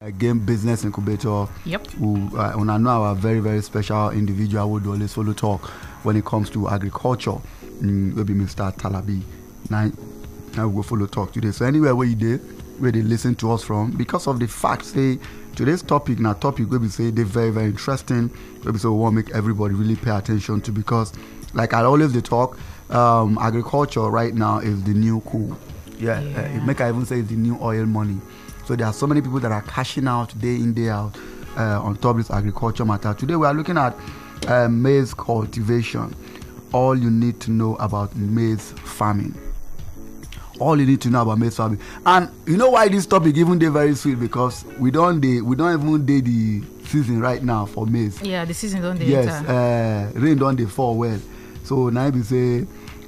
[0.00, 1.46] uh, game business incubator.
[1.64, 1.86] Yep.
[1.98, 5.62] Who uh, and I know our very very special individual would always follow talk
[6.04, 7.36] when it comes to agriculture.
[7.80, 8.72] Mm, maybe Mr.
[8.76, 9.22] Talabi.
[9.70, 9.90] Now,
[10.56, 11.50] now we go follow talk today.
[11.50, 12.38] So anywhere where you did,
[12.80, 15.18] where they listen to us from, because of the fact say
[15.56, 18.28] today's topic now topic where we say they very very interesting.
[18.62, 21.12] Where we say we want to make everybody really pay attention to because,
[21.54, 22.56] like I always they talk,
[22.90, 25.58] um, agriculture right now is the new cool.
[25.98, 26.60] Yeah, Yeah.
[26.62, 28.20] Uh, make I even say it's the new oil money.
[28.68, 31.16] So there are so many people that are cashing out day in day out
[31.56, 33.14] uh, on top of this agriculture matter.
[33.14, 33.96] Today we are looking at
[34.46, 36.14] uh, maize cultivation.
[36.74, 39.34] All you need to know about maize farming.
[40.60, 41.80] All you need to know about maize farming.
[42.04, 45.56] And you know why this topic even dey very sweet because we don't dey we
[45.56, 48.20] don't even dey the season right now for maize.
[48.20, 51.18] Yeah, the season don't yes uh, rain don dey fall well
[51.64, 52.66] so im be say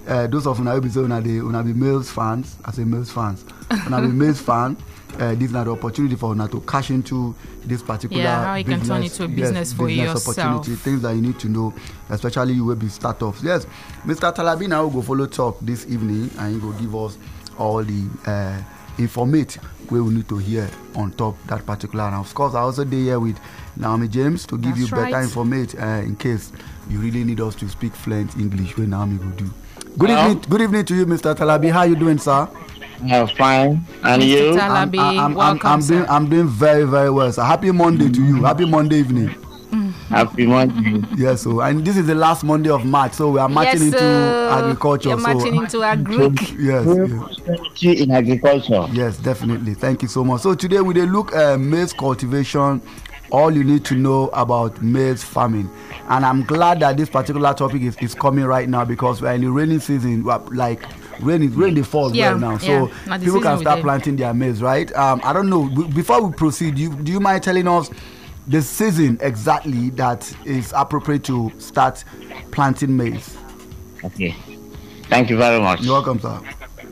[0.08, 2.84] uh, those of una wey be say una dey una be males fans i say
[2.84, 3.44] males fans
[3.86, 4.74] una be males fan
[5.18, 8.64] uh, this is an opportunity for una to cash into this particular Yeah, how you
[8.64, 10.38] can turn business it to a business for yourself.
[10.38, 11.74] opportunity things that you need to know
[12.10, 13.66] especially you wey be startups yes
[14.04, 17.18] mr talabi na who go follow talk this evening and he go give us
[17.58, 18.56] all the uh,
[18.98, 19.58] informate
[19.90, 23.04] wey we need to hear on top that particular and of course i also dey
[23.04, 23.38] here with
[23.76, 25.24] naomi james to give That's you better right.
[25.24, 26.52] informate uh, in case
[26.88, 29.50] you really need us to speak fluent english wey naomi go do
[29.98, 30.30] good Hello?
[30.30, 32.48] evening good evening to you mr talabi how you doing sir.
[33.04, 33.84] Yeah, fine.
[34.04, 34.26] And Mr.
[34.28, 34.56] you?
[34.58, 36.06] Tal- I'm, Talabi, I'm, I'm, welcome, I'm, doing.
[36.08, 39.34] I'm doing very very well So happy monday to you happy monday evening.
[40.08, 41.06] Happy Monday.
[41.16, 43.82] yes so and this is the last monday of march so we are marching yes,
[43.82, 44.48] into sir.
[44.50, 46.58] agriculture You're so marching into agric.
[46.58, 48.86] yes, yes in agriculture.
[48.92, 52.82] yes definitely thank you so much so today we dey look uh, maize cultivation
[53.30, 55.70] all you need to know about maize farming
[56.08, 59.34] and i'm glad that this particular topic is, is coming right now because we are
[59.34, 60.82] in the rainy season we are, like
[61.22, 63.18] rain is rain dey fall Yeah, well now so yeah.
[63.18, 66.94] People can start planting their maize right um, i don't know before we proceed you,
[66.94, 67.90] do you mind telling us
[68.46, 72.04] the season exactly that is appropriate to start
[72.50, 73.36] planting maize
[74.02, 74.34] Okay.
[75.10, 75.82] Thank you very much.
[75.82, 76.40] you're welcome sir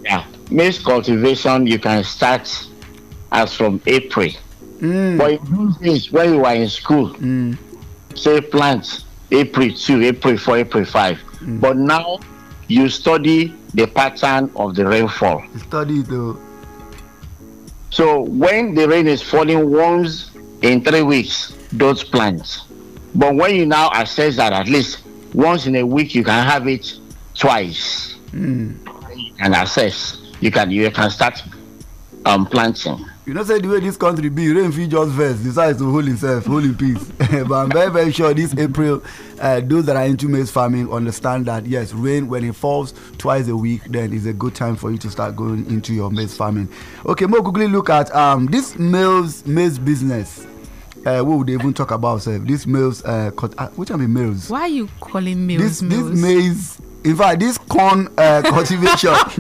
[0.05, 0.25] Yeah.
[0.51, 2.49] Maize cultivation you can start
[3.33, 4.29] as from April.
[4.81, 7.57] mm, But in those days when you were in school, mm,
[8.15, 11.19] say plant April 2, April 4, April 5.
[11.61, 12.19] But now
[12.69, 15.43] you study the pattern of the rainfall.
[15.67, 16.39] study the
[17.91, 20.31] So when the rain is falling once
[20.63, 21.99] in three weeks, don't.
[23.15, 25.03] But when you now assess that at least
[25.35, 26.93] once in a week you can have it
[27.35, 28.77] twice mm.
[29.41, 31.43] and assess, you can you can start
[32.27, 33.05] um planting.
[33.29, 35.39] You know say the way this country be rain fit just vex.
[35.41, 37.07] Decide to hold himself hold him peace.
[37.47, 39.03] But i'm very very sure this april
[39.39, 43.47] uh, those that are into maize farming understand that yes rain when it falls twice
[43.49, 46.35] a week then is a good time for you to start going into your maize
[46.35, 46.69] farming.
[47.05, 50.47] Okay more quickly look at um this maize maize business.
[51.05, 54.01] Uh, what would they even talk about sef this maize uh, cut, uh which one
[54.01, 54.49] be maize?
[54.49, 59.11] Why are you calling meals this this maize in fact this corn uh, cultivation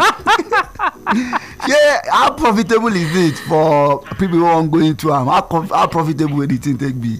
[1.68, 5.42] yeah how profitable is it for people wey wan go into am how
[5.72, 7.18] how profitable wey the thing take be.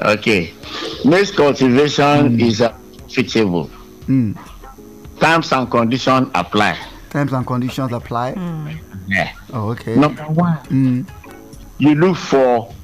[0.00, 0.52] Okay.
[1.04, 3.70] Maize cultivation is uh, profitable.
[4.08, 4.36] Mm.
[5.20, 6.76] Terms and conditions apply.
[7.10, 8.34] terms and conditions apply.
[8.34, 8.78] Mm.
[9.06, 9.32] Yeah.
[9.52, 9.94] oh okay.
[9.94, 11.08] Number one, Mm.
[11.78, 12.74] you look for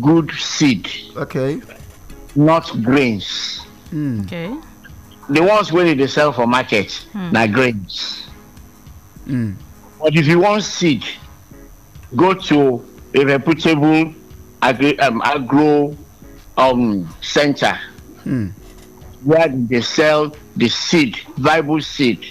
[0.00, 1.60] good seed, okay.
[2.36, 3.62] not grains.
[3.90, 4.26] Mm.
[4.26, 4.54] Okay.
[5.28, 7.32] The ones wey dey sell for market Hmm.
[7.32, 8.24] na grains
[9.26, 9.54] Mm.
[10.00, 11.04] but if you wan seed
[12.16, 12.82] go to
[13.14, 14.14] a reputable
[14.62, 15.94] agri um, agro
[16.56, 17.78] um, center
[18.24, 18.52] Mm.
[19.22, 22.24] where they sell the seed viable seed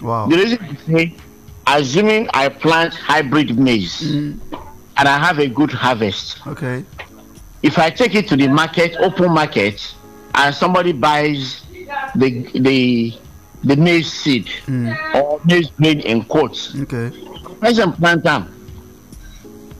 [0.00, 0.26] wow.
[0.26, 1.14] the reason be say
[1.66, 4.38] assuming i plant hybrid maize Mm.
[4.96, 6.84] and i have a good harvest okay.
[7.62, 9.94] if i take it to the market open market
[10.34, 11.62] and somebody buys
[12.14, 13.12] the the
[13.64, 14.94] the maize seed Mm.
[15.14, 17.10] or maize grain in quotes okay.
[17.60, 18.48] person plant am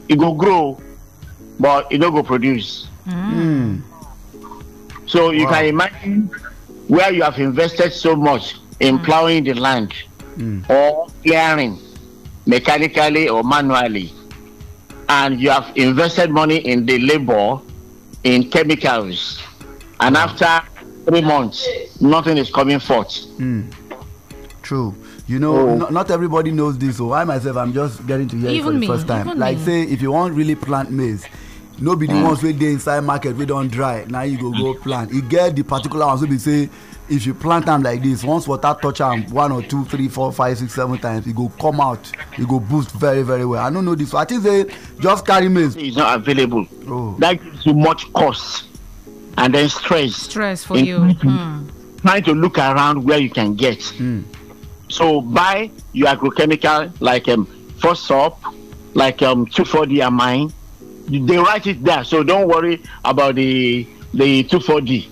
[0.09, 0.81] it go grow
[1.59, 3.83] but e no go produce Mm.
[5.07, 5.53] so you Wow.
[5.53, 6.31] can imagine
[6.89, 9.93] where you have invested so much in plowing the land
[10.39, 10.65] Mm.
[10.71, 11.79] or clearing
[12.47, 14.13] mechanically or manually
[15.09, 17.59] and you have invested money in the labor
[18.25, 19.39] in chemicals
[20.07, 20.63] and after
[21.07, 21.69] three months
[22.01, 23.73] nothing is coming forth Mm.
[24.63, 24.95] true.
[25.29, 25.77] You know, Oh.
[25.77, 26.97] no, not everybody knows this.
[26.97, 29.27] So I myself, I'm just getting to hear it for Even the me, first time.
[29.27, 29.65] even Like me.
[29.65, 31.25] say, if you want really plant maize,
[31.81, 34.75] no be the ones wey dey inside market wey don dry na you go go
[34.75, 35.13] plant.
[35.13, 36.69] E get the particular ones wey be say
[37.09, 40.33] if you plant am like this once water touch am one or two three four
[40.33, 43.69] five six seven times e go come out e go boost very very well i
[43.69, 44.67] no know this one i think say
[45.01, 45.75] just carry maize.
[45.77, 46.67] It's not available.
[46.89, 47.17] Oh.
[47.19, 48.65] That gives you much cost
[49.39, 50.15] and then stress.
[50.15, 50.99] Stress for you.
[50.99, 51.69] trying to- Hmm.
[52.03, 53.79] Trying to look around where you can get.
[53.79, 54.25] Mm.
[54.89, 57.47] So buy your agrochemical like um
[57.79, 58.41] first up,
[58.95, 60.53] like um 2,4-D amine.
[61.09, 65.09] They write it there, so don't worry about the the 2,4-D.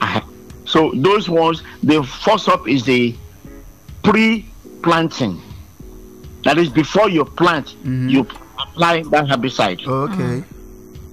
[0.00, 0.20] Uh-huh.
[0.66, 3.14] So those ones, the first up is the
[4.02, 5.40] pre-planting.
[6.44, 8.20] That is before you plant, you
[8.58, 9.86] apply that herbicide.
[9.86, 10.44] Okay.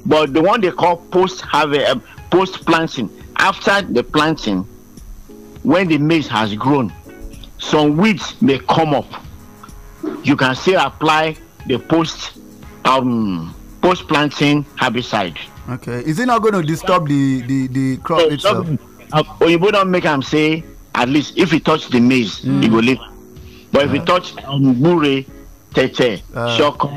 [0.05, 4.63] But the one they call post harvest, um, post planting, after the planting,
[5.63, 6.91] when the maize has grown,
[7.59, 9.05] some weeds may come up.
[10.23, 11.37] You can still apply
[11.67, 12.31] the post
[12.85, 15.37] um post planting herbicide.
[15.69, 18.65] okay is it not going to disturb the the the crop So itself.
[18.67, 18.79] some-
[19.13, 19.23] uh,
[19.71, 20.63] don't make am say
[20.95, 22.99] at least if it touch the maize, e go live.
[23.71, 25.25] But if it touch um, gbure,
[25.73, 26.57] tete, Uh.
[26.57, 26.89] shoko,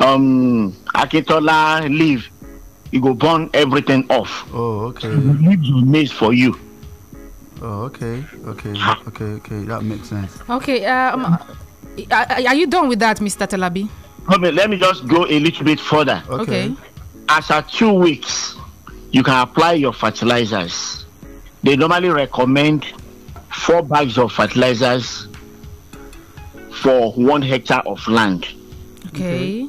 [0.00, 2.28] um, akintola leaf,
[2.94, 4.46] e go burn everything off.
[4.54, 5.08] oh okay.
[5.08, 6.54] leave your maize for you.
[7.60, 8.72] oh okay okay
[9.08, 10.38] okay okay that makes sense.
[10.48, 10.86] Okay.
[10.86, 11.24] Um,
[12.10, 13.46] are, are you done with that, Mr.
[13.48, 13.88] Talabi?
[14.32, 16.22] Okay, let me just go a little bit further.
[16.30, 16.72] okay.
[17.28, 18.54] After two weeks,
[19.10, 21.04] you can apply your fertilizers.
[21.64, 22.84] They normally recommend
[23.50, 25.26] four bags of fertilizers
[26.82, 28.46] for one hectare of land.
[29.08, 29.68] Okay.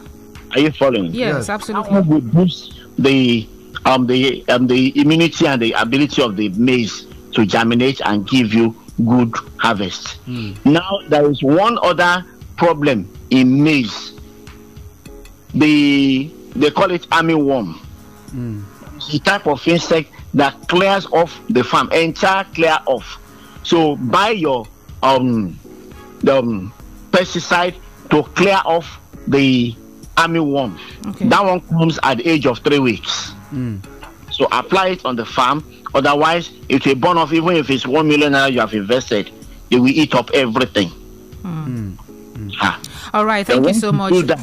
[0.51, 1.06] Are you following?
[1.06, 1.48] Yes, Yes.
[1.48, 1.92] That absolutely.
[1.92, 3.47] one will boost the
[3.86, 8.53] um the um the immunity and the ability of the maize to germinate and give
[8.53, 8.75] you
[9.06, 10.18] good harvest.
[10.65, 12.25] Now there is one other
[12.57, 14.13] problem in maize.
[15.53, 17.75] The they call it armyworm.
[18.98, 23.19] It's a type of insect that clears off the farm, entire clear off.
[23.63, 24.65] So buy your
[25.03, 25.59] um
[26.21, 26.74] the um,
[27.12, 27.75] pesticide
[28.09, 29.75] to clear off the
[30.15, 30.79] armyworm.
[31.07, 31.27] Okay.
[31.27, 33.31] That one comes at the age of three weeks.
[33.51, 33.77] Hmm.
[34.31, 35.63] So apply it on the farm.
[35.94, 37.31] Otherwise, it will burn off.
[37.31, 39.31] Even if it's one million naira you have invested,
[39.69, 40.91] it will eat up everything.
[42.62, 42.79] Ah.
[43.13, 43.47] All right.
[43.50, 44.12] And Thank you so much.
[44.13, 44.39] Do that,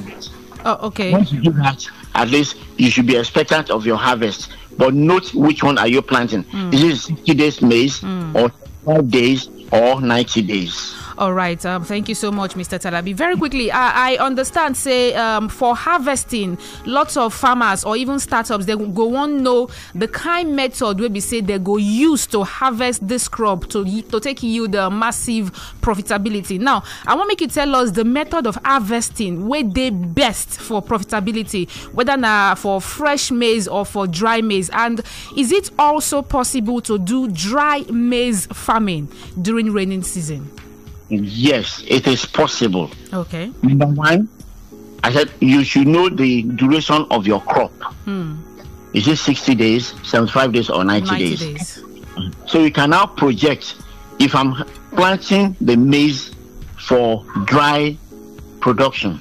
[0.65, 1.13] Oh, okay.
[1.13, 1.85] once you do that,
[2.15, 4.51] at least you should be expectant of your harvest.
[4.79, 6.45] But note which one are you planting?
[6.73, 8.03] Is it 60 days maize
[8.35, 8.51] or
[8.87, 10.95] 5 days or 90 days?
[11.19, 11.65] All right.
[11.67, 12.79] Um, thank you so much, Mr.
[12.81, 13.15] Talabi.
[13.15, 14.77] Very quickly, I, I understand.
[14.77, 20.09] Say um, for harvesting, lots of farmers or even startups they go want know the
[20.09, 24.43] kind method where we say they go use to harvest this crop to to take
[24.43, 26.59] you the massive profitability.
[26.59, 30.83] Now, I want make you tell us the method of harvesting where they best for
[30.83, 35.01] profitability, whether na for fresh maize or for dry maize, and
[35.37, 39.09] is it also possible to do dry maize farming
[39.41, 40.51] during raining season?
[41.13, 42.91] Yes, it is possible.
[43.13, 43.53] Okay.
[43.63, 44.29] Number one,
[45.05, 47.73] I said you should know the duration of your crop.
[48.95, 51.41] Is it 60 days, 75 days, or 90, 90 days?
[51.41, 51.85] days.
[52.47, 53.77] So you can now project
[54.19, 54.55] if I'm
[54.97, 56.31] planting the maize
[56.79, 57.97] for dry
[58.61, 59.21] production.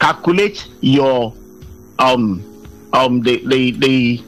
[0.00, 1.34] Calculate your
[1.98, 2.42] um
[2.92, 4.22] um the the the,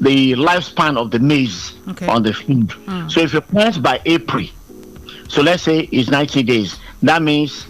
[0.00, 2.06] the lifespan of the maize Okay.
[2.06, 2.74] on the field.
[3.10, 4.44] So if you plant by April,
[5.32, 7.66] so let's say it's 90 days, that means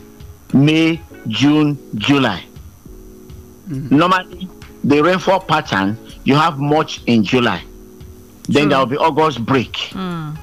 [0.53, 2.45] May, June, July.
[3.69, 3.97] Mm-hmm.
[3.97, 4.49] Normally,
[4.83, 7.63] the rainfall pattern you have much in July.
[8.49, 8.69] Then True.
[8.71, 9.75] there will be August break.
[9.93, 10.37] Mm.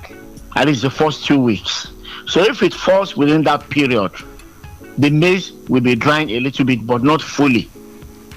[0.56, 1.92] At least the first two weeks.
[2.26, 4.12] So if it falls within that period,
[4.98, 7.70] the maize will be drying a little bit, but not fully.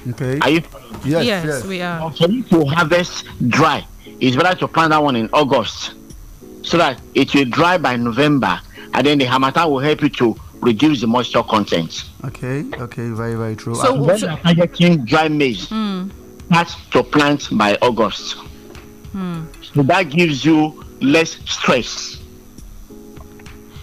[0.09, 0.41] Okay.
[0.41, 0.63] Are you?
[1.05, 1.65] yes, yes, yes.
[1.65, 2.11] we are.
[2.11, 3.87] For you to harvest dry,
[4.19, 5.95] it's better to plant that one in August,
[6.63, 8.61] so that it will dry by November,
[8.95, 12.05] and then the harmattan will help you to reduce the moisture content.
[12.25, 12.65] Okay.
[12.75, 13.11] Okay.
[13.11, 13.75] Very very true.
[13.75, 18.37] So- When so- you're targeting dry maize, start to plant by August.
[19.75, 22.19] So that gives you less stress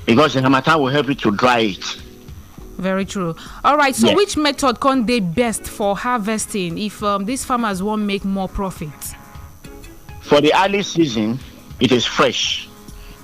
[0.05, 1.83] because the harmattan will help you to dry it.
[2.77, 3.35] Very true.
[3.65, 3.93] All right.
[3.95, 4.15] So, Yes.
[4.15, 8.89] which method can they best for harvesting if um, these farmers want make more profit?
[10.21, 11.39] For the early season,
[11.81, 12.69] it is fresh,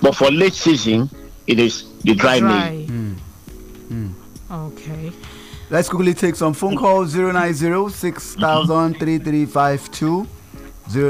[0.02, 1.08] but for late season,
[1.46, 2.88] it is the dry, maize.
[2.88, 3.12] Hmm.
[3.88, 4.08] Hmm.
[4.08, 4.52] Hmm.
[4.52, 5.12] Okay.
[5.70, 10.26] Let's quickly take some phone calls 090 6000 3352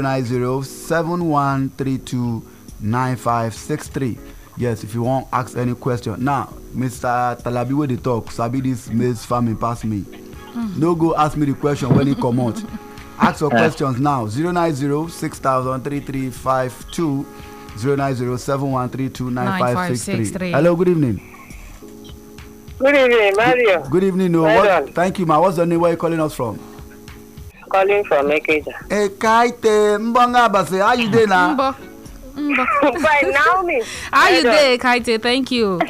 [0.01, 2.43] 090 7132
[2.79, 4.17] 9563.
[4.57, 6.23] Yes, if you want ask any question.
[6.23, 7.39] Now, Mr.
[7.43, 10.03] Talabi, where they talk, Sabi this maize farming pass me.
[10.75, 12.59] No go ask me the question when it come out.
[13.19, 17.25] Ask your questions now 090 6000 3352
[17.77, 20.51] zero nine zero seven one three two nine five six three.
[20.51, 20.51] 9563.
[20.51, 21.33] Hello, good evening.
[22.79, 23.83] Good evening, Mario.
[23.89, 24.31] Good evening.
[24.31, 25.39] No, what, thank you, ma.
[25.39, 25.79] What's the name?
[25.81, 26.59] Where you calling us from?
[27.69, 28.71] Calling from Ikeja.
[28.89, 30.79] Hey, Kaite Mbonga Base.
[30.81, 31.55] How you doing now?
[31.55, 31.75] Mbo.
[32.35, 33.01] Mbo.
[33.03, 33.81] By Naomi.
[34.11, 34.53] How you Well done.
[34.53, 35.21] there, Kaite?
[35.21, 35.79] Thank you.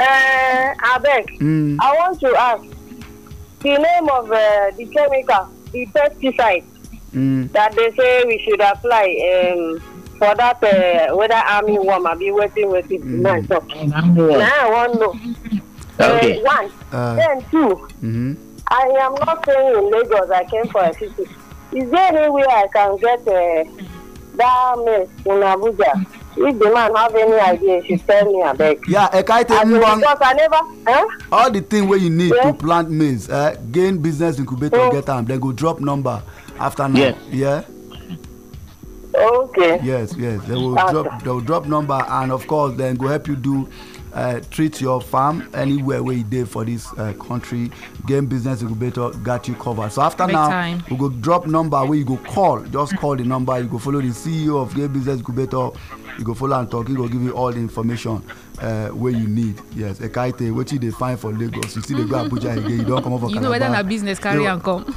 [0.00, 1.76] Uh, Abeg, Mm.
[1.78, 2.62] I want to ask
[3.60, 6.64] the name of uh, the chemical, the pesticide
[7.12, 7.52] Mm.
[7.52, 9.04] that they say we should apply
[9.52, 13.24] um, for that uh, whether army worm or be waiting waiting Mm.
[13.24, 13.48] mm.
[13.48, 13.58] so.
[14.38, 15.14] Now I want to know.
[15.98, 16.40] Okay.
[16.40, 17.88] Uh, one, Uh, then two.
[18.04, 18.32] mm-hmm.
[18.68, 20.30] I am not staying in Lagos.
[20.30, 21.26] I came for a city.
[21.72, 23.64] Is there any way I can get uh,
[24.36, 26.06] that mess in Abuja?
[26.36, 28.42] If the man have any idea, he should tell me.
[28.42, 28.78] I beg.
[28.88, 29.96] Yeah, eh, Kaite I mean, Mbonga.
[30.00, 30.60] because I never.
[30.86, 31.06] Huh?
[31.32, 32.44] all the thing wey you need Yeah.
[32.44, 34.92] to plant maize eh, gain business incubator Mm.
[34.92, 36.22] get am then go drop number
[36.58, 37.14] after now Yeah.
[37.30, 37.62] yeah
[39.20, 39.80] Okay.
[39.82, 40.42] yes yes.
[40.44, 40.92] They will Okay.
[40.92, 43.68] drop they will drop number and of course then go help you do
[44.12, 47.70] uh, treat your farm anywhere wey you dey for this uh, country.
[48.06, 49.92] Gain business incubator got you covered.
[49.92, 50.82] So after Big now time.
[50.90, 52.60] we go drop number wey you go call.
[52.64, 53.56] Just call the number.
[53.60, 55.70] You go follow the ceo of gain business incubator.
[56.18, 56.88] You go follow am talk.
[56.88, 58.22] He go give you all the information
[58.60, 59.60] uh, wey you need.
[59.76, 60.00] Yes.
[60.00, 62.78] Ekaite wetin you dey find for lagos you still dey go abuja again.
[62.80, 63.84] You don comot for You know whether calabar.
[63.84, 64.92] na business carry am come.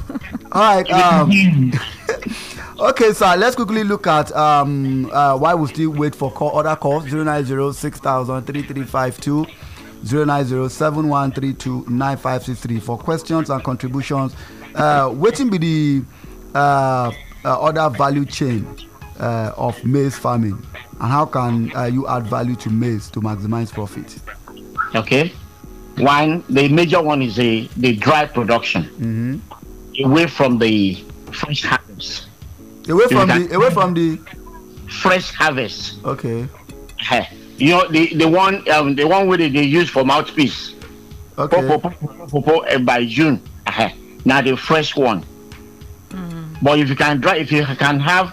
[0.50, 1.30] all right um,
[2.78, 6.74] okay sir let's quickly look at um, uh, why we still wait for call other
[6.76, 9.46] calls zero nine zero six thousand three three five two
[10.04, 14.34] zero nine zero seven one three two nine five six three for questions and contributions
[14.74, 16.04] uh, wetin be the
[16.58, 17.12] uh,
[17.44, 18.66] uh, other value chain
[19.20, 20.54] uh, of maize farming
[21.00, 24.18] and how can uh, you add value to maize to maximize profit.
[24.94, 25.32] Okay.
[25.98, 30.04] One, the major one is the, the dry production Mm-hmm.
[30.04, 30.94] away from the
[31.32, 32.26] fresh harvest.
[32.88, 34.18] Away from the away from the
[34.88, 35.98] Fresh harvest.
[36.04, 36.46] okay
[37.10, 37.24] Eh,
[37.56, 40.74] You know the the one um, the one where they, they use for mouthpiece.
[41.38, 43.40] okay Po, po, po, po, po, po, eh, by June.
[43.66, 43.90] Eh,
[44.24, 45.24] Now the fresh one.
[46.62, 48.32] But if you can dry, if you can have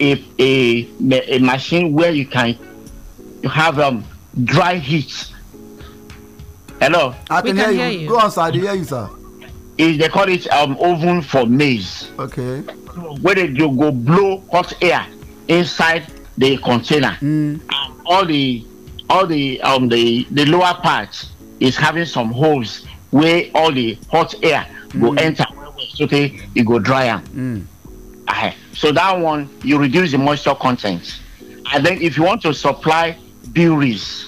[0.00, 0.88] a a,
[1.36, 2.58] a machine where you can
[3.42, 4.04] you have um
[4.44, 5.32] dry heat.
[6.80, 7.14] Hello.
[7.30, 8.00] I We can, can hear, hear you.
[8.00, 8.08] you.
[8.08, 9.08] go on sir I dey hear you sir
[9.80, 12.10] Is they call it um oven for maize.
[12.18, 12.60] okay.
[13.22, 15.06] where they do go blow hot air
[15.48, 16.06] inside
[16.36, 17.60] the container Mm.
[17.60, 18.64] and all the
[19.08, 21.12] all the um the the lower part
[21.60, 24.66] is having some holes where all the hot air
[25.00, 27.64] go enter well well so okay you go dry am Mm.
[28.28, 28.54] Aye.
[28.72, 31.20] so that one you reduce the moisture content
[31.72, 33.16] and then if you want to supply
[33.48, 34.26] breweries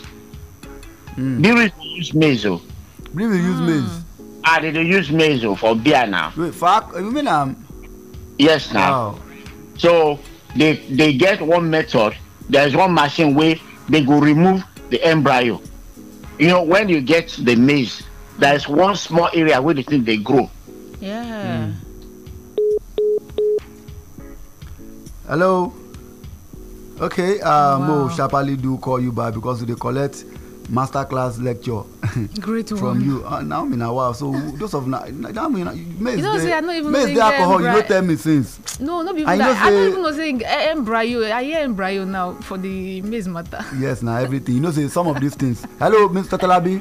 [1.16, 1.42] Mm.
[1.42, 2.60] breweries dey use maize o
[3.14, 4.04] believe you use maize.
[4.44, 7.56] Ah they dey use maize for beer now wait for you mean am.
[8.38, 8.90] yes now.
[9.12, 9.18] wow
[9.78, 10.18] So
[10.54, 12.14] they they get one method.
[12.48, 13.56] There's one machine where
[13.88, 15.60] they go remove the embryo.
[16.38, 18.02] You know, when you get the maize,
[18.38, 20.50] there's one small area where they think they grow.
[21.00, 21.72] Yeah.
[25.26, 25.72] hello.
[27.00, 28.08] okay uh, mo Wow.
[28.12, 30.24] sharparly do call you back because we dey collect
[30.72, 31.82] master class lecture
[32.40, 32.80] Great one.
[32.80, 36.16] from you uh, now me na wow so those of na na me na maize
[36.16, 38.02] You know, dey say I no even maize think dey alcohol you no embry- tell
[38.02, 38.80] me since.
[38.80, 39.62] No, no be I even know that.
[39.66, 41.28] I don't even know saying eh, embryo.
[41.28, 43.60] I hear embryo now for the maize matter.
[43.78, 46.80] yes na everything you know say some of these things hello mr talabi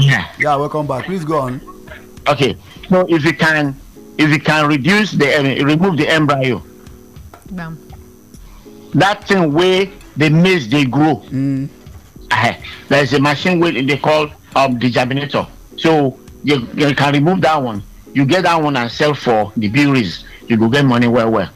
[0.00, 0.30] Yeah.
[0.38, 1.58] yeah welcome back please go on.
[2.30, 2.54] Okay.
[2.88, 3.74] So if you can
[4.22, 6.62] if you can reduce the um, remove the embryo,
[7.50, 7.74] Bam.
[8.94, 11.16] that thing where the maize they grow.
[11.34, 11.66] Mm.
[12.32, 15.48] Eh, there's a machine where they call um the germinator.
[15.76, 17.82] So you, you can remove that one.
[18.14, 20.24] You get that one and sell for the breweries.
[20.48, 21.50] You go get money well well.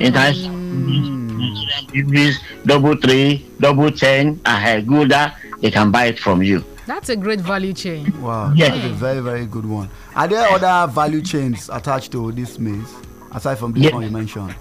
[0.00, 6.42] International Nigerian breweries, double three, double ten, and uh, Gouda, they can buy it from
[6.42, 6.64] you.
[6.86, 8.10] That's a great value chain.
[8.22, 8.70] wow Yeah.
[8.70, 12.94] that's a very very good one are there other value chains attached to this maize
[13.32, 13.92] aside from the Yeah.
[13.94, 14.54] one you mentioned.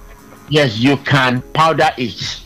[0.50, 2.42] Yes, you can powder it.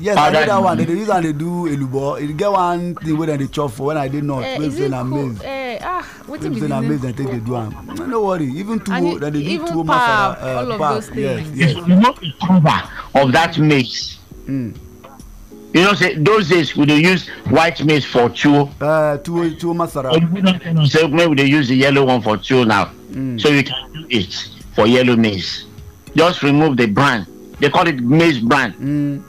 [0.00, 2.50] Yes i know that one the- they dey use am dey do elubo e get
[2.50, 4.76] one thing wey dem dey chop for when i dey north Eh, wey be is
[4.78, 5.26] say it na cool?
[5.26, 7.74] maize Eh, ah, wey be be say the na maize dem take dey do am
[7.96, 10.72] no no worry even And tuwo it- dem dey do even tuwo pap, masara all
[10.72, 11.58] of pap those yes things.
[11.58, 12.82] yes You remove the cover
[13.14, 14.18] of that maize.
[14.48, 14.74] mm.
[15.74, 18.62] You know, say those days we dey use white maize for tuwo.
[18.80, 20.12] uh, tuwo tuwo masara
[20.88, 22.88] So maybe they use the yellow one for tuwo now.
[23.12, 23.38] Mm.
[23.40, 24.32] So you can do it
[24.74, 25.66] for yellow maize.
[26.16, 27.26] Just remove the bran.
[27.60, 28.72] They call it maize bran.
[28.80, 29.22] Mm.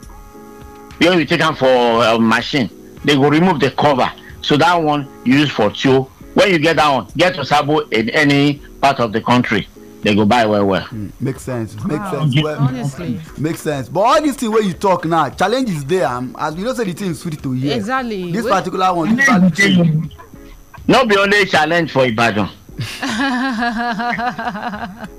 [1.00, 2.68] When you take am for uh, machine,
[3.04, 4.10] they go remove the cover.
[4.42, 6.08] So that one you use for tuwo.
[6.34, 9.66] When you get that one, get to sabo in any part of the country.
[10.02, 10.86] they go buy well well.
[10.86, 12.10] Mm, make sense make Wow.
[12.12, 13.20] sense well Honestly.
[13.36, 16.54] make sense but all these things wey you talk now challenge is there um, as
[16.56, 18.32] you know say the thing sweet to hear Exactly.
[18.32, 19.84] this Wait- particular one this particular
[20.88, 22.48] no be only challenge for ibadan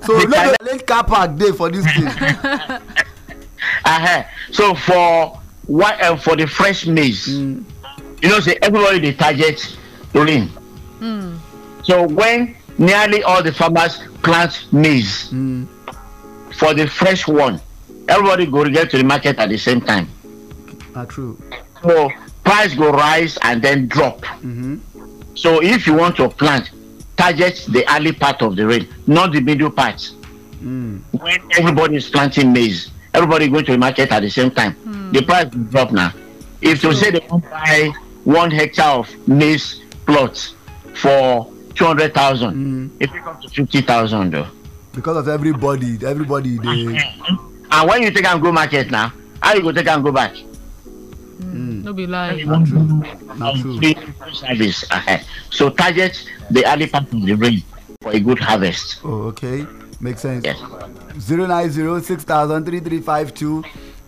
[0.02, 2.06] so The no challenge- be late car park dey for this thing
[3.84, 4.22] uh-huh.
[4.50, 5.38] so for
[5.72, 7.64] what uh, for the fresh maize Mm.
[8.22, 9.58] you know say everybody dey target
[10.12, 10.50] rain
[11.82, 15.66] so when nearly all the farmers plant maize Mm.
[16.54, 17.58] for the fresh one
[18.08, 20.06] everybody go get to the market at the same time
[20.94, 21.40] na true
[21.82, 22.10] so
[22.44, 24.76] price go rise and then drop mm-hmm.
[25.34, 26.70] so if you want to plant
[27.16, 29.96] target the early part of the rain not the middle part
[30.62, 31.00] mm.
[31.16, 34.74] when everybody is planting maize everybody go to the market at the same time.
[35.12, 35.26] The hmm.
[35.26, 36.12] price will drop now.
[36.60, 37.92] If to say they wan buy
[38.24, 40.54] one hectare of maize plot
[40.94, 42.98] for two hundred thousand Mm.
[42.98, 44.46] fit come to fifty thousand though.
[44.94, 47.00] Because of everybody everybody dey
[47.72, 50.36] and when you take am go market now how you go take and go back.
[50.36, 51.50] Hmm.
[51.50, 51.82] Hmm.
[51.82, 52.44] No be lie.
[52.44, 53.02] na true.
[53.36, 53.80] na true.
[54.32, 56.14] service ahead so target
[56.50, 57.62] the early part of the rain
[58.02, 59.00] for a good harvest.
[59.04, 59.66] Oh okay
[60.02, 60.44] make sense.
[60.44, 60.58] Yes.
[61.20, 63.62] Zero nine zero six thousand three three five two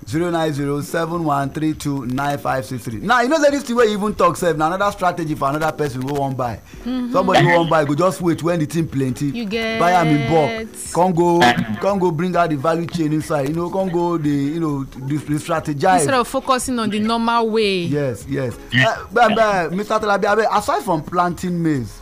[0.07, 2.99] zero nine zero seven one three two nine five six three.
[3.01, 5.49] Now you know say this thing wey you even talk sef na another strategy for
[5.49, 6.61] another person wey wan buy.
[6.85, 9.27] Somebody wey wan buy go just wait when the thing plenty.
[9.27, 10.69] You get- buy am in bulk.
[10.93, 11.41] come go
[11.81, 13.49] come go bring out the value chain inside.
[13.49, 16.01] You know come go dey you know dey dey strategize.
[16.01, 17.83] Instead of focusing on the normal way.
[17.85, 18.59] yes yes.
[18.77, 22.01] Uh, but, but, mr talabi abeg aside from planting maize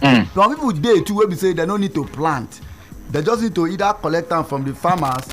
[0.00, 0.26] mm.
[0.34, 2.60] some people dey too wey be say dem no need to plant
[3.10, 5.24] dem just need to either collect am from the farmers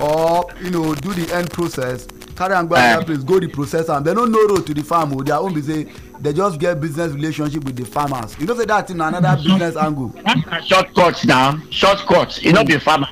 [0.00, 2.06] or you know do the end process.
[2.36, 4.02] Carry am go another place go the process am.
[4.02, 5.84] Dem no know road to the farm o their own be say
[6.20, 8.36] dem just get business relationship with the farmers.
[8.38, 10.08] You know say that thing na another business angle.
[10.24, 10.60] That's na.
[10.60, 13.08] Shortcut now shortcut e no be farmer.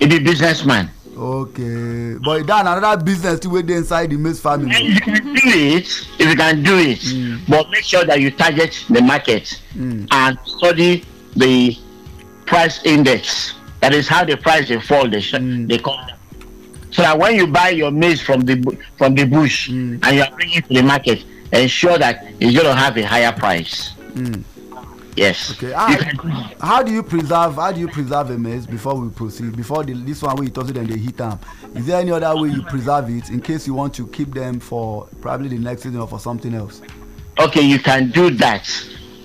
[0.00, 0.90] E be businessman.
[1.16, 2.14] Okay.
[2.24, 5.00] But that na another business too wey dey inside the maize farming and o you
[5.00, 5.86] can do it
[6.18, 10.06] if you can do it but make sure that you target the market Mm.
[10.12, 11.76] and study the
[12.46, 13.54] price index.
[13.80, 15.68] That is how the price dey fall They, sh- Mm.
[15.68, 16.16] dey come down.
[16.90, 19.98] So that when you buy your maize from the bu- from the bush Mm.
[20.02, 23.32] and you are bringing it to the market ensure that it's gonna have a higher
[23.32, 23.90] price.
[24.14, 24.42] Mm.
[25.16, 25.50] yes.
[25.52, 26.30] Okay You how do
[26.60, 29.56] how do you preserve how do you preserve a maize before we proceed?
[29.56, 31.38] Before the this one wey you talk say dem dey heat am.
[31.74, 34.60] Is there any other way you preserve it in case you want to keep them
[34.60, 36.80] for probably the next season or for something else?
[37.38, 38.68] Okay you can do that.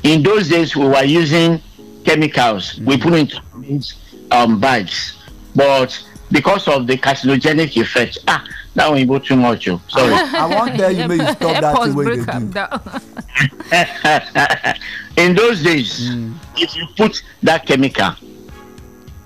[0.04, 1.62] In those days we were using
[2.06, 2.80] chemicals.
[2.80, 3.96] We put into these
[4.32, 5.16] um, bags
[5.56, 5.98] but
[6.32, 10.14] because of the carcinogenic effect ah that one go too much o sorry.
[10.14, 12.32] I wan tell you make you stop that Help us thing wey you break dey
[12.32, 12.60] am do
[15.18, 16.10] in those days
[16.56, 18.12] if you put that chemical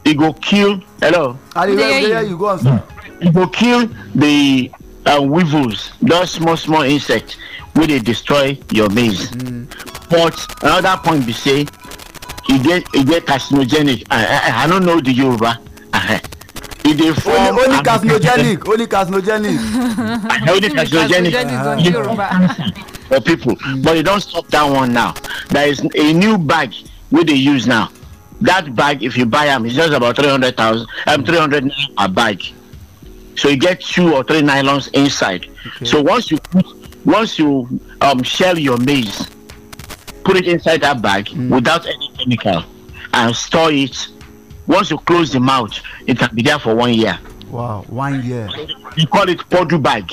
[0.06, 1.38] it go kill hello?
[1.56, 2.30] I dey Dey hear hear hear you.
[2.30, 2.84] you go on sir.
[3.22, 4.72] E go kill the
[5.06, 7.36] uh, weevils those small small insects
[7.76, 9.30] wey dey destroy your maize
[10.10, 11.66] but another point be say
[12.54, 14.04] e get e get carcinogenic.
[14.12, 15.60] I i i no know the yoruba.
[16.86, 19.58] E dey form only only carcinogenic only carcinogenic.
[20.50, 21.32] Only carcinogenic.
[21.32, 22.16] Carcinogenic on dey Yoruba.
[22.16, 23.56] form cancer for people.
[23.84, 25.14] But e don stop that one now.
[25.50, 26.74] There is a new bag
[27.12, 27.90] wey dey use now.
[28.42, 31.64] That bag if you buy am e just about three hundred thousand um, three hundred
[31.64, 32.42] naira per bag.
[33.36, 35.48] So you get two or three nylons inside.
[35.66, 35.86] Okay.
[35.86, 36.66] so once you put
[37.06, 39.28] once you um, shell your maize
[40.26, 42.64] put it inside that bag without any chemical
[43.14, 44.08] and store it.
[44.66, 47.20] Once you close the mouth it can be there for one year.
[47.50, 48.48] Wow one year.
[48.96, 50.12] You call it Purdue bag.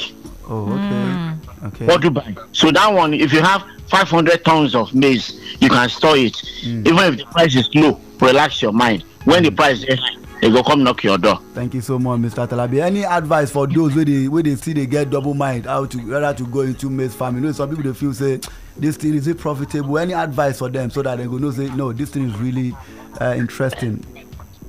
[0.49, 0.79] Oh okay.
[0.79, 1.67] Hmm.
[1.67, 1.87] Okay.
[1.87, 2.41] Purdue bag.
[2.53, 6.37] So that one if you have five hundred tons of maize you can store it.
[6.65, 6.87] Hmm.
[6.87, 9.05] Even if the price is low relax your mind.
[9.25, 9.57] When the hmm.
[9.57, 11.39] price is high they go come knock your door.
[11.55, 12.81] Thank you so much mr talabi.
[12.83, 15.99] Any advice for those wey dey wey dey still dey get double mind how to
[15.99, 17.43] whether to go into maize farming?
[17.43, 18.41] You know some people they feel say
[18.81, 21.69] this thing is it profitable any advice for them so that they go know say
[21.75, 22.75] no this thing is really
[23.21, 24.05] uh, interesting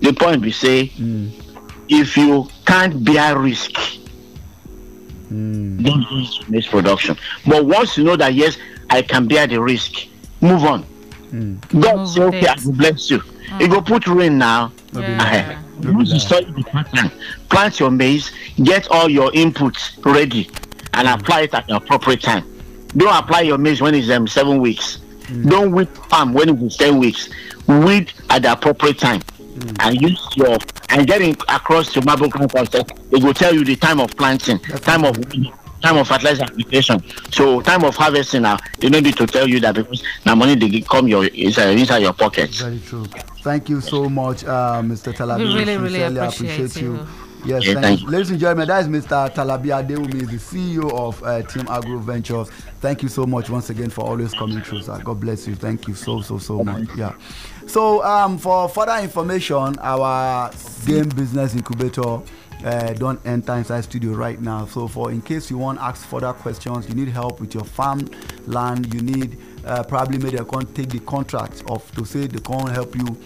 [0.02, 0.92] the point we say
[1.90, 3.72] if you can't bear risk
[5.32, 5.84] mm.
[5.84, 8.58] don't go into maize production but once you know that yes
[8.90, 10.08] i can bear the risk
[10.42, 10.86] move on
[11.32, 11.62] Mm.
[11.82, 12.64] god Move say with okay i it.
[12.66, 13.22] go bless you
[13.62, 15.18] e go put rain now Yeah.
[15.24, 15.56] Ahe.
[15.80, 16.20] No be once you lie.
[16.26, 17.10] study the pattern
[17.48, 20.50] plant your maize get all your inputs ready
[20.94, 22.44] and apply it at the appropriate time
[22.98, 25.00] don't apply your maize when it's um, seven weeks.
[25.46, 27.30] Don't weed farm when it is ten weeks.
[27.68, 29.22] Weed at the appropriate time.
[29.80, 30.58] And use your
[30.90, 34.60] and get in across to marble concept they will tell you the time of planting
[34.60, 35.52] time of weeding
[35.82, 37.04] time of fertilizer application.
[37.32, 40.56] So time of harvesting now they no need to tell you that because na money
[40.56, 42.50] they come your inside inside your pocket.
[42.52, 43.06] Very true.
[43.44, 45.14] Thank you so much, uh, Mr.
[45.14, 45.40] Talabi.
[45.40, 47.08] We really, really Sincerely appreciate you.
[47.44, 48.08] Yes, Yeah, thank you.
[48.08, 49.34] Ladies and gentlemen, that is Mr.
[49.34, 52.50] Talabi Adewumi, the CEO of uh, Team Agro Ventures.
[52.82, 55.00] Thank you so much once again for always coming through, sir.
[55.04, 55.56] God bless you.
[55.56, 56.88] Thank you so, so, so much.
[56.96, 57.16] Yeah.
[57.66, 60.52] So, um, for further information, our
[60.86, 62.22] game business incubator
[62.64, 64.68] uh, don't enter inside studio right now.
[64.68, 67.64] So, for in case you want to ask further questions, you need help with your
[67.64, 68.08] farm
[68.46, 72.40] land, you need uh, probably maybe they can't take the contract of to say they
[72.40, 73.18] can't help you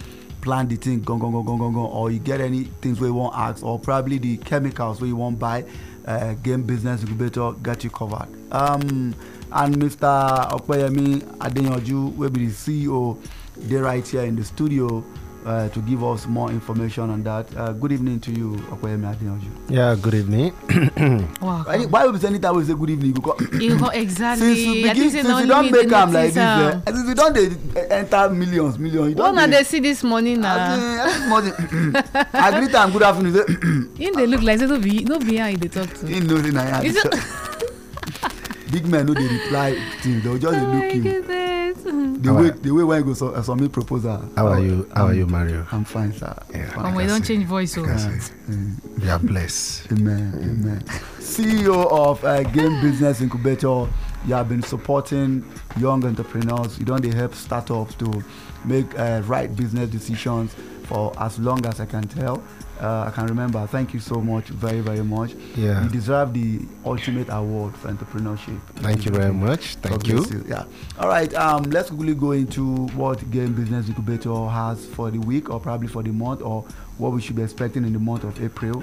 [0.46, 3.08] plan the thing gong gong gong gong gong gong or you get any things where
[3.10, 5.64] you want ask or probably the chemicals where you want buy
[6.06, 8.28] uh, game business incubator get you covered.
[8.52, 9.14] Um,
[9.52, 13.16] and mr opeyemi adeyanju wey be the ceo
[13.68, 15.04] dey right here in the studio
[15.46, 19.50] uh, to give us more information on that uh, good evening to you opeyemi adeyanju.
[19.70, 20.52] Yeah, good evening.
[21.40, 21.62] Wow.
[21.66, 23.60] Why- why we say anytime we say good evening you go come.
[23.60, 24.54] You go exactly.
[24.54, 26.82] since you begin since na you only don make dey am like this eh am.
[26.96, 29.80] since you don dey eh, enter millions millions you don What una dey dey see
[29.80, 30.54] this morning na?
[30.56, 31.54] As in, morning
[32.34, 33.46] i greet am good afternoon say
[34.04, 36.06] Him dey look like say no be no be how he dey talk to.
[36.06, 38.32] he know say na him i Is dey it- talk
[38.72, 39.70] big men no dey reply
[40.02, 41.45] things they go just dey Oh look you goodness.
[42.18, 44.22] The How way the way when you go su- uh, submit proposal.
[44.36, 44.88] How are you?
[44.94, 45.66] How are I'm- you, Mario?
[45.72, 46.70] i'm fine sir Yeah.
[46.70, 46.94] Fine.
[46.94, 47.84] Omo, you don change voice o.
[47.84, 48.04] Yes.
[48.48, 49.00] Yeah, mm.
[49.02, 49.92] We are blessed.
[49.92, 50.32] Amen.
[50.36, 50.82] Amen.
[51.20, 53.86] CEO of uh, Game Business Incubator,
[54.26, 55.44] you have been supporting
[55.78, 56.78] young entrepreneurs.
[56.78, 58.22] You don't dey help startups to
[58.64, 62.42] make uh, right business decisions for as long as I can tell.
[62.80, 63.66] Uh, I can remember.
[63.66, 65.32] Thank you so much, very very much.
[65.54, 65.82] Yeah.
[65.82, 68.60] You deserve the ultimate award for entrepreneurship.
[68.76, 69.76] Thank you very much.
[69.76, 70.44] Thank God you.
[70.46, 70.64] Yeah.
[70.98, 71.32] All right.
[71.34, 75.88] Um, let's quickly go into what Game Business Incubator has for the week, or probably
[75.88, 76.62] for the month, or
[76.98, 78.82] what we should be expecting in the month of April,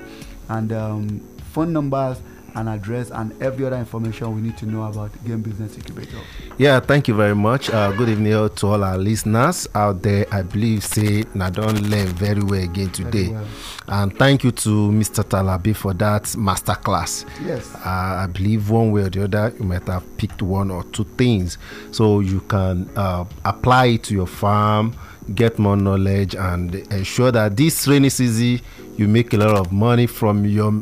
[0.49, 1.19] and um,
[1.51, 2.19] phone numbers
[2.55, 6.17] and address and every other information we need to know about Game Business Incubator.
[6.57, 7.69] Yeah, thank you very much.
[7.69, 10.25] Uh, good evening to all our listeners out there.
[10.31, 13.47] I believe say na don learn very well again today, well.
[13.87, 15.23] and thank you to Mr.
[15.23, 17.25] Talabi for that masterclass.
[17.45, 17.73] Yes.
[17.75, 17.79] Uh,
[18.23, 21.57] I believe one way or the other you might have picked one or two things,
[21.91, 24.95] so you can uh, apply it to your farm,
[25.35, 28.61] get more knowledge, and ensure that this rainy season
[28.95, 30.79] you make a lot of money from your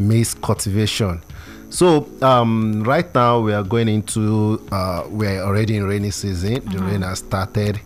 [0.00, 1.22] maize cultivation.
[1.68, 6.64] So um, right now we are going into uh, we're already in rainy season.
[6.68, 7.80] The rain has started,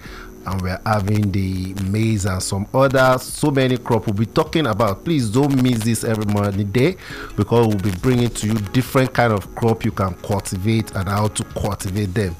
[0.46, 5.05] and we're having the maize and some other so many crop we'll be talking about.
[5.05, 6.96] Please don't miss this every morning day
[7.37, 11.29] because we'll be bringing to you different kind of crop you can cultivate and how
[11.29, 12.35] to cultivate them.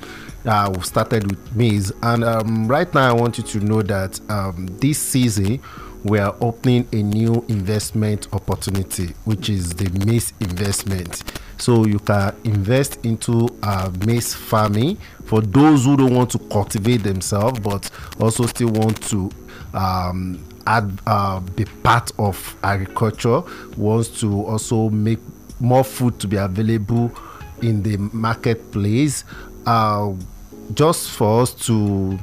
[0.47, 4.19] Uh, we started with maize, and um, right now I want you to know that
[4.31, 5.61] um, this season
[6.05, 11.23] we are opening a new investment opportunity which is the maize investment.
[11.57, 16.99] So you can invest into uh, maize farming for those who don't want to cultivate
[16.99, 17.91] themselves but
[18.21, 19.31] also still want to
[19.73, 23.41] um, add uh, be part of agriculture
[23.77, 25.19] wants to also make
[25.61, 27.11] more food to be available
[27.63, 29.25] in the marketplace
[29.67, 30.13] uh,
[30.75, 32.19] just for us to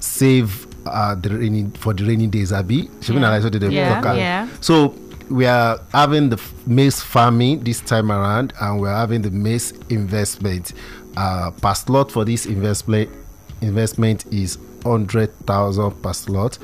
[0.00, 2.88] save uh, the rainy for the rainy days abi
[3.22, 3.30] Yeah.
[3.30, 4.48] like so they Yeah, yeah.
[4.60, 4.94] so
[5.30, 10.72] we are having the maize farming this time around and we're having the maize investment
[11.16, 13.08] uh, per slot for this investment
[13.60, 16.58] investment is 100,000 per slot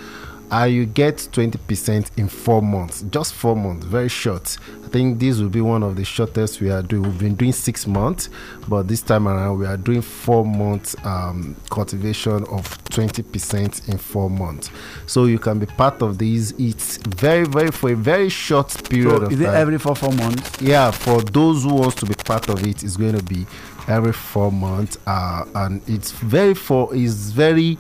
[0.51, 4.57] and you get 20% in four months just four months very short.
[4.85, 7.03] I think this will be one of the shortest we are doing.
[7.03, 8.31] We've been doing six months
[8.67, 14.31] but this time around we are doing four months um, cultivation of 20% in four
[14.31, 14.71] months.
[15.07, 19.11] So you can be part of these it's very very for a very short period
[19.11, 19.55] So is it time.
[19.55, 20.63] every four four months?
[20.63, 23.47] yeah for those who wants to be part of it it's going to be
[23.87, 27.77] every four months uh, and it's very for is very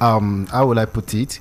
[0.00, 1.40] um how will i put it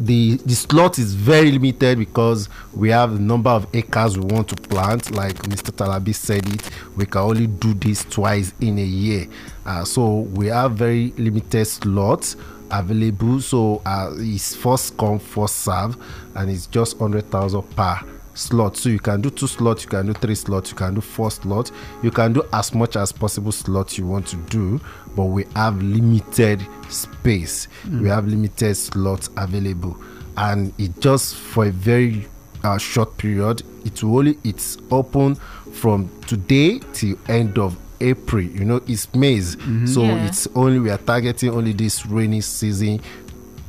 [0.00, 4.48] the the slot is very limited because we have the number of acres we want
[4.48, 5.10] to plant.
[5.10, 9.26] Like mr talabi said it we can only do this twice in a year.
[9.66, 12.36] Uh, so we have very limited slots
[12.70, 13.40] available.
[13.40, 15.96] So uh, it's first come first serve
[16.34, 18.00] and it's just 100000 per
[18.38, 21.00] slot so you can do two slots you can do three slots you can do
[21.00, 21.72] four slots.
[22.02, 24.80] You can do as much as possible slots you want to do
[25.16, 27.66] but we have limited space.
[27.90, 29.96] We have limited slots available.
[30.36, 32.28] And it just for a very
[32.62, 35.34] uh, short period it will only it's open
[35.72, 38.42] from today till end of april.
[38.42, 39.56] You know it's maize.
[39.92, 40.26] So Yeah.
[40.26, 43.00] it's only we are targeting only this rainy season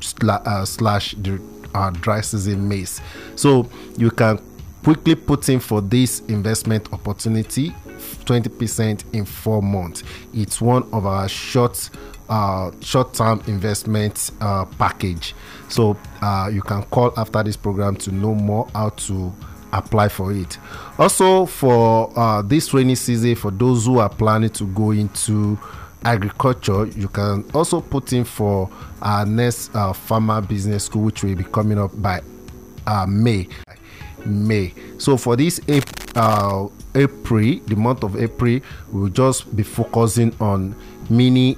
[0.01, 1.41] sla- uh, slash the
[1.73, 3.01] uh, dry season maize.
[3.35, 4.39] So you can
[4.83, 7.73] quickly put in for this investment opportunity
[8.25, 10.03] 20% in four months.
[10.33, 11.89] It's one of our short
[12.29, 15.33] uh, short-term investment uh, package.
[15.67, 19.33] So uh, you can call after this program to know more how to
[19.73, 20.57] apply for it.
[20.97, 25.57] Also, for uh, this rainy season, for those who are planning to go into
[26.03, 28.69] agriculture, you can also put in for
[29.01, 32.21] our next uh, farmer business school, which will be coming up by
[32.85, 33.47] uh, May.
[34.29, 34.73] May.
[34.97, 35.59] So for this
[36.15, 38.59] uh, April, the month of April,
[38.91, 40.75] we'll just be focusing on
[41.09, 41.57] mini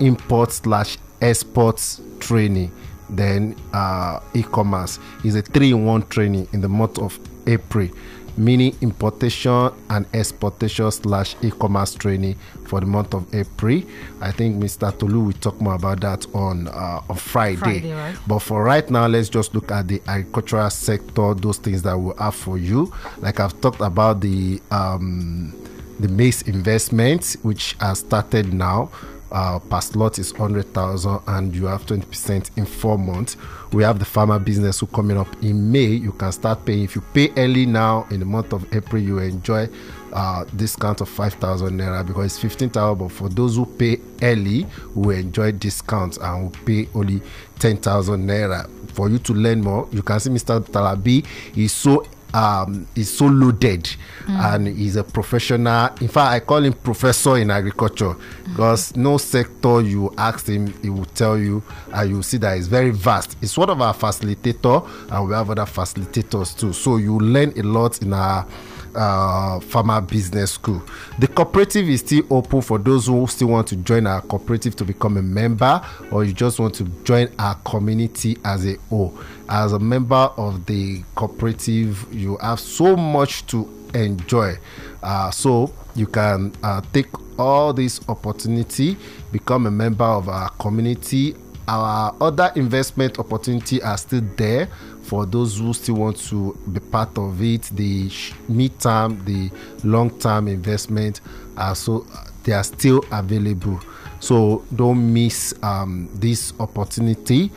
[0.00, 2.72] import slash exports training.
[3.08, 7.88] Then uh, e-commerce is a three-in-one training in the month of April
[8.36, 13.82] meaning importation and exportation slash e-commerce training for the month of April.
[14.20, 14.96] I think Mr.
[14.96, 17.56] Tolu will talk more about that on uh, on Friday.
[17.56, 18.16] Friday, right.
[18.26, 22.12] But for right now, let's just look at the agricultural sector, those things that we
[22.18, 22.92] have for you.
[23.18, 25.54] Like I've talked about the um,
[25.98, 28.90] the maize investment, which has started now
[29.32, 33.36] uh, per slot is 100,000 and you have 20% in four months.
[33.72, 35.86] We have the farmer business who coming up in May.
[35.86, 36.82] You can start paying.
[36.82, 39.68] If you pay early now in the month of April, you enjoy
[40.12, 42.98] uh, discount of 5,000 naira because it's 15,000.
[42.98, 47.22] But for those who pay early, we enjoy discounts and we pay only
[47.58, 48.68] 10,000 naira.
[48.92, 50.60] For you to learn more, you can see Mr.
[50.60, 51.24] Talabi
[51.56, 53.88] is so um, is so loaded
[54.28, 55.90] and he's a professional.
[56.00, 58.14] In fact, I call him professor in agriculture
[58.44, 61.62] because no sector you ask him, he will tell you,
[61.92, 63.36] and you see that it's very vast.
[63.42, 66.72] It's one of our facilitator, and we have other facilitators too.
[66.72, 68.46] So you learn a lot in our
[68.94, 70.82] uh, farmer business school.
[71.18, 74.84] The cooperative is still open for those who still want to join our cooperative to
[74.84, 79.16] become a member, or you just want to join our community as a whole.
[79.50, 84.56] As a member of the cooperative, you have so much to enjoy.
[85.02, 88.96] Uh, so you can uh, take all this opportunity,
[89.32, 91.34] become a member of our community.
[91.66, 94.68] Our other investment opportunity are still there
[95.02, 97.62] for those who still want to be part of it.
[97.74, 98.08] The
[98.48, 99.50] mid-term, the
[99.82, 101.20] long-term investment
[101.56, 102.06] are so
[102.44, 103.80] they are still available.
[104.20, 107.50] So don't miss um, this opportunity.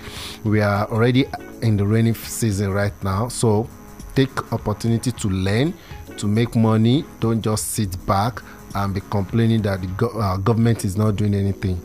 [0.43, 1.26] We are already
[1.62, 3.69] in the rainy season right now, so
[4.15, 5.73] take opportunity to learn,
[6.17, 7.06] to make money.
[7.19, 8.41] Don't just sit back
[8.76, 11.80] and be complaining that the go- uh, government is not doing anything.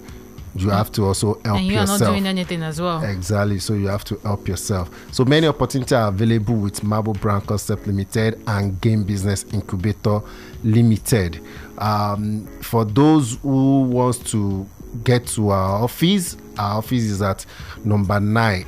[0.58, 1.58] You have to also help yourself.
[1.58, 3.02] and you are not doing anything as well.
[3.04, 3.58] Exactly.
[3.58, 4.90] So you have to help yourself.
[5.12, 10.20] So many opportunities are available with Marble Brand Concept Limited and Game Business Incubator
[10.64, 11.40] Limited.
[11.78, 14.66] Um, for those who wants to
[15.04, 17.44] get to our office, our office is at
[17.84, 18.66] number nine,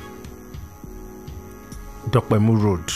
[2.09, 2.91] Dopemu Road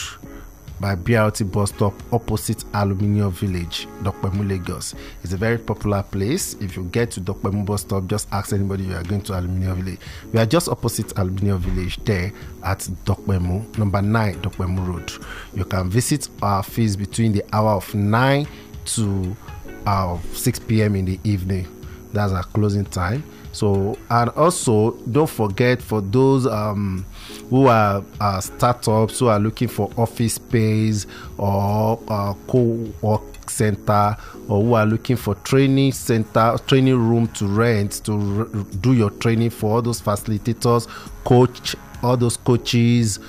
[0.79, 4.95] by BRT bus stop opposite Aluminium Village, Dopemu, Lagos.
[5.23, 6.53] It's a very popular place.
[6.55, 9.83] If you get to Dopemu bus stop, just ask anybody you are going to Aluminium
[9.83, 9.99] Village.
[10.33, 12.31] We are just opposite Aluminium Village there
[12.63, 15.11] at Dopemu, number 9 Dopemu Road.
[15.53, 18.47] You can visit our office between the hour of 9
[18.85, 19.37] to
[19.85, 20.95] uh, 6 p.m.
[20.95, 21.67] in the evening.
[22.13, 23.23] That's our closing time.
[23.55, 27.05] So, and also don't forget for those um,
[27.49, 34.17] who are uh, startups who are looking for office space or uh, co-work center
[34.49, 39.51] or who are looking for training center training room to rent to do your training
[39.51, 40.87] for all those facilitators
[41.23, 43.19] coach all those coaches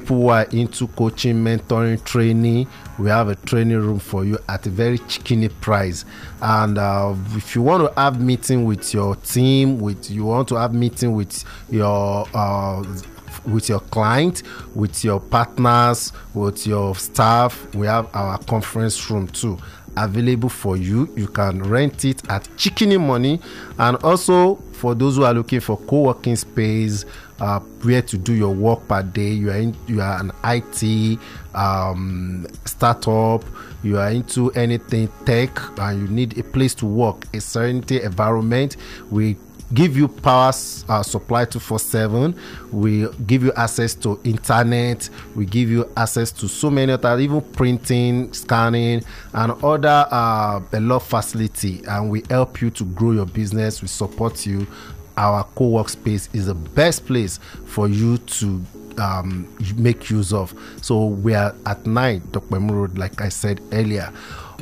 [0.00, 4.66] people who are into coaching mentoring training we have a training room for you at
[4.66, 6.04] a very chickeny price
[6.42, 10.54] and uh, if you want to have meeting with your team with you want to
[10.54, 12.84] have meeting with your uh,
[13.46, 14.42] with your client,
[14.74, 17.72] with your partners, with your staff.
[17.76, 19.56] We have our conference room too
[19.96, 21.12] available for you.
[21.16, 23.40] You can rent it at chickeny money,
[23.78, 27.04] and also for those who are looking for co-working space,
[27.40, 29.30] uh, where to do your work per day.
[29.30, 31.18] You are in, you are an IT
[31.54, 33.44] um, startup.
[33.82, 38.76] You are into anything tech, and you need a place to work, a serenity environment.
[39.10, 39.36] We
[39.74, 40.52] give you power
[40.88, 42.38] uh, supply 247
[42.70, 47.40] we give you access to internet we give you access to so many other even
[47.40, 49.02] printing scanning
[49.34, 53.88] and other uh, a lot facility and we help you to grow your business we
[53.88, 54.66] support you
[55.16, 58.62] our co-work space is the best place for you to
[58.98, 62.58] um, make use of so we are at 9 Dr.
[62.58, 64.10] road like i said earlier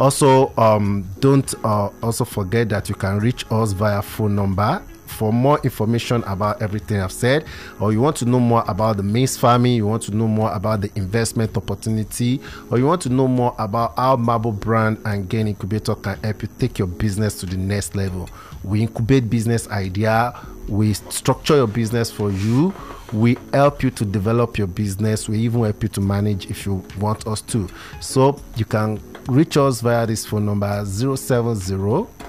[0.00, 4.82] also um, don't uh, also forget that you can reach us via phone number
[5.14, 7.44] for more information about everything I've said,
[7.80, 10.52] or you want to know more about the maize farming, you want to know more
[10.52, 15.28] about the investment opportunity, or you want to know more about how Marble Brand and
[15.28, 18.28] Gain Incubator can help you take your business to the next level.
[18.62, 20.34] We incubate business idea,
[20.68, 22.74] we structure your business for you,
[23.12, 26.84] we help you to develop your business, we even help you to manage if you
[26.98, 27.68] want us to.
[28.00, 32.23] So you can reach us via this phone number 070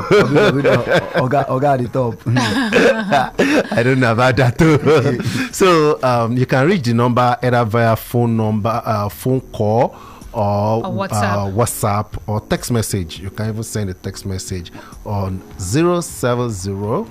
[1.21, 2.15] Oga, Oga at the top.
[3.73, 4.79] I don't know about that too.
[5.53, 9.95] so um, you can reach the number either via phone number, uh, phone call,
[10.33, 11.13] or, Or WhatsApp.
[11.13, 13.19] Uh, WhatsApp or text message.
[13.21, 14.73] You can even send a text message
[15.05, 17.07] on 070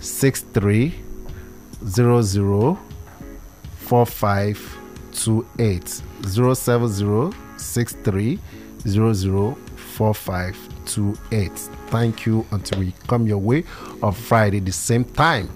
[0.00, 0.94] 63
[1.86, 2.78] 00
[3.86, 8.38] 4528 070 63
[8.86, 11.52] 00 4528.
[11.88, 13.64] Thank you until we come your way
[14.02, 15.48] on Friday the same time.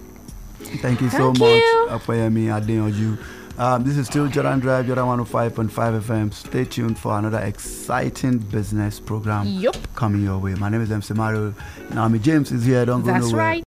[0.82, 1.86] Thank you so Thank much, you.
[1.90, 3.18] Apoyemi Adeyanju.
[3.56, 5.68] Um, this is still Jordan Drive, Jordan 105.5
[6.00, 6.34] FM.
[6.34, 9.76] Stay tuned for another exciting business program Yup.
[9.94, 10.54] coming your way.
[10.54, 11.54] My name is MC Mario.
[11.90, 12.84] Naomi James is here.
[12.84, 13.38] Don't go That's nowhere.
[13.46, 13.62] right.